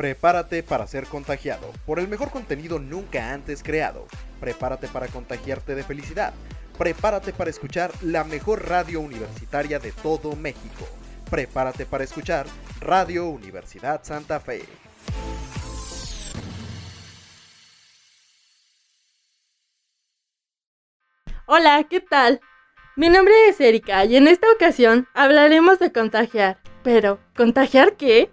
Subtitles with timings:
[0.00, 4.06] Prepárate para ser contagiado por el mejor contenido nunca antes creado.
[4.40, 6.32] Prepárate para contagiarte de felicidad.
[6.78, 10.88] Prepárate para escuchar la mejor radio universitaria de todo México.
[11.30, 12.46] Prepárate para escuchar
[12.80, 14.64] Radio Universidad Santa Fe.
[21.44, 22.40] Hola, ¿qué tal?
[22.96, 26.58] Mi nombre es Erika y en esta ocasión hablaremos de contagiar.
[26.82, 28.30] Pero, ¿contagiar qué?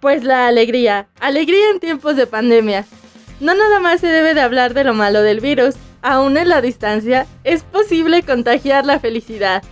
[0.00, 2.84] Pues la alegría, alegría en tiempos de pandemia.
[3.40, 6.60] No nada más se debe de hablar de lo malo del virus, aún en la
[6.60, 9.62] distancia es posible contagiar la felicidad.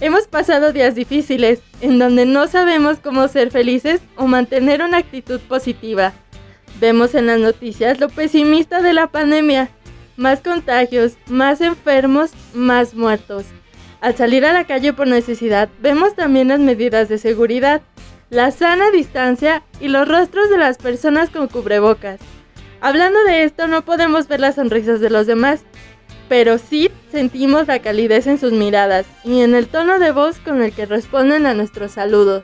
[0.00, 5.40] Hemos pasado días difíciles, en donde no sabemos cómo ser felices o mantener una actitud
[5.40, 6.12] positiva.
[6.80, 9.68] Vemos en las noticias lo pesimista de la pandemia,
[10.16, 13.44] más contagios, más enfermos, más muertos.
[14.00, 17.82] Al salir a la calle por necesidad, vemos también las medidas de seguridad,
[18.30, 22.18] la sana distancia y los rostros de las personas con cubrebocas.
[22.80, 25.60] Hablando de esto, no podemos ver las sonrisas de los demás,
[26.28, 30.62] pero sí sentimos la calidez en sus miradas y en el tono de voz con
[30.62, 32.42] el que responden a nuestros saludos.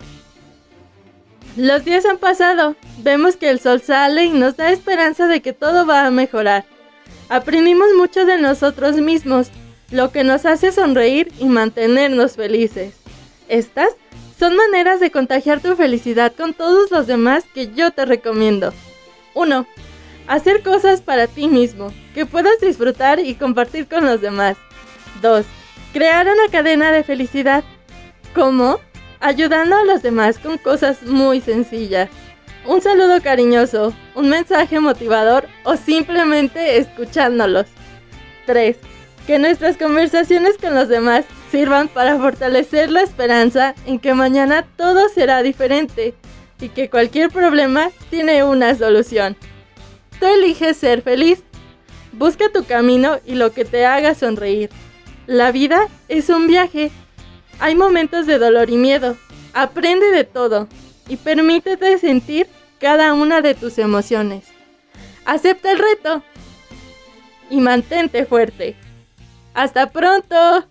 [1.56, 5.53] Los días han pasado, vemos que el sol sale y nos da esperanza de que
[5.53, 6.64] todo va a mejorar.
[7.29, 9.51] Aprendimos mucho de nosotros mismos,
[9.91, 12.95] lo que nos hace sonreír y mantenernos felices.
[13.48, 13.91] Estas
[14.39, 18.73] son maneras de contagiar tu felicidad con todos los demás que yo te recomiendo.
[19.34, 19.67] 1.
[20.27, 24.56] Hacer cosas para ti mismo, que puedas disfrutar y compartir con los demás.
[25.21, 25.45] 2.
[25.93, 27.62] Crear una cadena de felicidad.
[28.34, 28.81] ¿Cómo?
[29.21, 32.09] Ayudando a los demás con cosas muy sencillas.
[32.67, 37.67] Un saludo cariñoso, un mensaje motivador o simplemente escuchándolos.
[38.47, 38.77] 3.
[39.27, 45.09] Que nuestras conversaciones con los demás sirvan para fortalecer la esperanza en que mañana todo
[45.09, 46.15] será diferente
[46.61, 49.37] y que cualquier problema tiene una solución.
[50.19, 51.43] Tú eliges ser feliz.
[52.12, 54.71] Busca tu camino y lo que te haga sonreír.
[55.27, 56.91] La vida es un viaje.
[57.61, 59.16] Hay momentos de dolor y miedo.
[59.53, 60.69] Aprende de todo
[61.09, 62.47] y permítete sentir
[62.78, 64.44] cada una de tus emociones.
[65.25, 66.22] Acepta el reto
[67.50, 68.77] y mantente fuerte.
[69.55, 70.66] ¡Hasta pronto!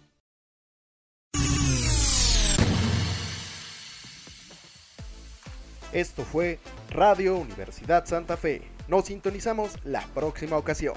[5.94, 6.60] Esto fue
[6.90, 8.62] Radio Universidad Santa Fe.
[8.88, 10.96] Nos sintonizamos la próxima ocasión.